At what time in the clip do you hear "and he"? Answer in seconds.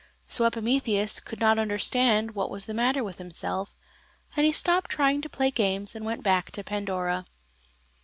4.35-4.51